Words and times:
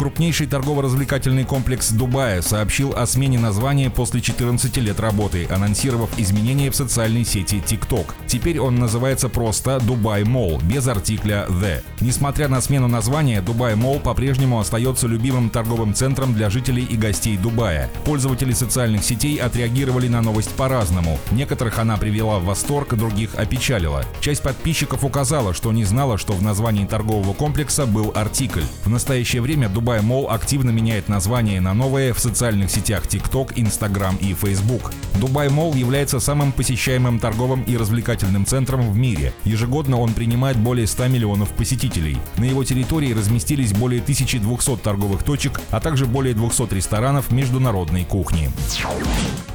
Крупнейший 0.00 0.46
торгово-развлекательный 0.46 1.44
комплекс 1.44 1.90
Дубая 1.90 2.40
сообщил 2.40 2.94
о 2.96 3.04
смене 3.06 3.38
названия 3.38 3.90
после 3.90 4.22
14 4.22 4.78
лет 4.78 4.98
работы, 4.98 5.46
анонсировав 5.50 6.18
изменения 6.18 6.70
в 6.70 6.74
социальной 6.74 7.22
сети 7.22 7.56
TikTok. 7.56 8.06
Теперь 8.26 8.58
он 8.60 8.76
называется 8.76 9.28
просто 9.28 9.78
Дубай 9.78 10.24
Молл, 10.24 10.58
без 10.62 10.88
артикля 10.88 11.44
«The». 11.50 11.82
Несмотря 12.00 12.48
на 12.48 12.62
смену 12.62 12.88
названия, 12.88 13.42
Дубай 13.42 13.74
Молл 13.74 14.00
по-прежнему 14.00 14.58
остается 14.58 15.06
любимым 15.06 15.50
торговым 15.50 15.92
центром 15.92 16.32
для 16.32 16.48
жителей 16.48 16.86
и 16.86 16.96
гостей 16.96 17.36
Дубая. 17.36 17.90
Пользователи 18.06 18.54
социальных 18.54 19.04
сетей 19.04 19.36
отреагировали 19.36 20.08
на 20.08 20.22
новость 20.22 20.54
по-разному. 20.54 21.18
Некоторых 21.30 21.78
она 21.78 21.98
привела 21.98 22.38
в 22.38 22.46
восторг, 22.46 22.94
других 22.94 23.34
опечалила. 23.34 24.06
Часть 24.20 24.42
подписчиков 24.42 25.04
указала, 25.04 25.52
что 25.52 25.70
не 25.72 25.84
знала, 25.84 26.16
что 26.16 26.32
в 26.32 26.42
названии 26.42 26.86
торгового 26.86 27.34
комплекса 27.34 27.84
был 27.84 28.12
артикль. 28.14 28.62
В 28.84 28.88
настоящее 28.88 29.42
время 29.42 29.68
Дубай 29.68 29.89
Дубай 29.90 30.02
Молл 30.02 30.30
активно 30.30 30.70
меняет 30.70 31.08
название 31.08 31.60
на 31.60 31.74
новое 31.74 32.14
в 32.14 32.20
социальных 32.20 32.70
сетях 32.70 33.06
TikTok, 33.06 33.54
Instagram 33.56 34.18
и 34.20 34.34
Facebook. 34.34 34.92
Дубай 35.16 35.48
Молл 35.48 35.74
является 35.74 36.20
самым 36.20 36.52
посещаемым 36.52 37.18
торговым 37.18 37.64
и 37.64 37.76
развлекательным 37.76 38.46
центром 38.46 38.88
в 38.88 38.96
мире. 38.96 39.34
Ежегодно 39.42 39.98
он 39.98 40.14
принимает 40.14 40.56
более 40.56 40.86
100 40.86 41.08
миллионов 41.08 41.48
посетителей. 41.48 42.18
На 42.36 42.44
его 42.44 42.62
территории 42.62 43.12
разместились 43.12 43.72
более 43.72 44.00
1200 44.00 44.76
торговых 44.76 45.24
точек, 45.24 45.60
а 45.70 45.80
также 45.80 46.06
более 46.06 46.34
200 46.34 46.72
ресторанов 46.72 47.32
международной 47.32 48.04
кухни. 48.04 48.48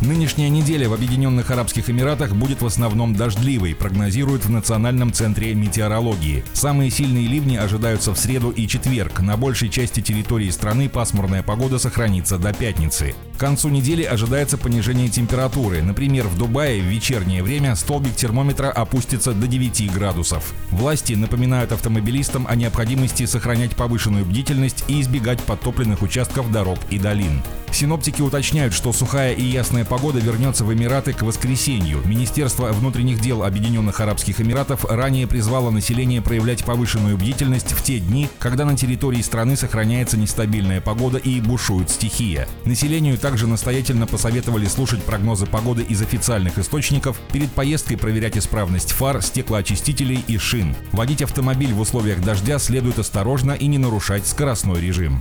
Нынешняя 0.00 0.50
неделя 0.50 0.88
в 0.88 0.92
Объединенных 0.92 1.50
Арабских 1.52 1.88
Эмиратах 1.88 2.34
будет 2.34 2.60
в 2.60 2.66
основном 2.66 3.14
дождливой, 3.14 3.74
прогнозируют 3.74 4.44
в 4.44 4.50
Национальном 4.50 5.12
центре 5.12 5.54
метеорологии. 5.54 6.44
Самые 6.52 6.90
сильные 6.90 7.28
ливни 7.28 7.56
ожидаются 7.56 8.12
в 8.12 8.18
среду 8.18 8.50
и 8.50 8.66
четверг. 8.66 9.20
На 9.20 9.36
большей 9.36 9.68
части 9.68 10.00
территории 10.00 10.23
территории 10.24 10.48
страны 10.48 10.88
пасмурная 10.88 11.42
погода 11.42 11.78
сохранится 11.78 12.38
до 12.38 12.54
пятницы. 12.54 13.14
К 13.36 13.40
концу 13.40 13.68
недели 13.68 14.04
ожидается 14.04 14.56
понижение 14.56 15.10
температуры. 15.10 15.82
Например, 15.82 16.26
в 16.26 16.38
Дубае 16.38 16.80
в 16.80 16.86
вечернее 16.86 17.42
время 17.42 17.76
столбик 17.76 18.16
термометра 18.16 18.70
опустится 18.70 19.34
до 19.34 19.46
9 19.46 19.92
градусов. 19.92 20.54
Власти 20.70 21.12
напоминают 21.12 21.72
автомобилистам 21.72 22.46
о 22.48 22.56
необходимости 22.56 23.26
сохранять 23.26 23.76
повышенную 23.76 24.24
бдительность 24.24 24.84
и 24.88 25.02
избегать 25.02 25.42
подтопленных 25.42 26.00
участков 26.00 26.50
дорог 26.50 26.78
и 26.88 26.98
долин. 26.98 27.42
Синоптики 27.74 28.22
уточняют, 28.22 28.72
что 28.72 28.92
сухая 28.92 29.32
и 29.32 29.42
ясная 29.42 29.84
погода 29.84 30.20
вернется 30.20 30.64
в 30.64 30.72
Эмираты 30.72 31.12
к 31.12 31.22
воскресенью. 31.22 32.02
Министерство 32.04 32.68
внутренних 32.68 33.20
дел 33.20 33.42
Объединенных 33.42 33.98
Арабских 33.98 34.40
Эмиратов 34.40 34.84
ранее 34.84 35.26
призвало 35.26 35.70
население 35.70 36.22
проявлять 36.22 36.64
повышенную 36.64 37.16
бдительность 37.16 37.72
в 37.72 37.82
те 37.82 37.98
дни, 37.98 38.28
когда 38.38 38.64
на 38.64 38.76
территории 38.76 39.22
страны 39.22 39.56
сохраняется 39.56 40.16
нестабильная 40.16 40.80
погода 40.80 41.18
и 41.18 41.40
бушует 41.40 41.90
стихия. 41.90 42.46
Населению 42.64 43.18
также 43.18 43.48
настоятельно 43.48 44.06
посоветовали 44.06 44.66
слушать 44.66 45.02
прогнозы 45.02 45.46
погоды 45.46 45.82
из 45.82 46.00
официальных 46.00 46.58
источников, 46.58 47.18
перед 47.32 47.50
поездкой 47.50 47.96
проверять 47.96 48.38
исправность 48.38 48.92
фар, 48.92 49.20
стеклоочистителей 49.20 50.24
и 50.28 50.38
шин. 50.38 50.76
Водить 50.92 51.22
автомобиль 51.22 51.72
в 51.72 51.80
условиях 51.80 52.22
дождя 52.22 52.60
следует 52.60 53.00
осторожно 53.00 53.50
и 53.50 53.66
не 53.66 53.78
нарушать 53.78 54.28
скоростной 54.28 54.80
режим. 54.80 55.20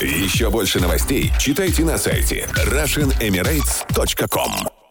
Еще 0.00 0.50
больше 0.50 0.80
новостей 0.80 1.30
читайте 1.38 1.81
на 1.84 1.98
сайте 1.98 2.48
RussianEmirates.com 2.54 4.81